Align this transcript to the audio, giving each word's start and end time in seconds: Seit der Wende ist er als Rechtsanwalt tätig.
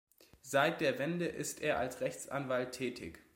Seit 0.41 0.81
der 0.81 0.97
Wende 0.97 1.27
ist 1.27 1.61
er 1.61 1.77
als 1.77 2.01
Rechtsanwalt 2.01 2.71
tätig. 2.71 3.19